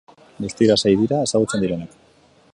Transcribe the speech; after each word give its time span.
Guztira 0.45 0.77
sei 0.83 0.93
dira 1.03 1.21
ezagutzen 1.27 1.65
direnak. 1.67 1.97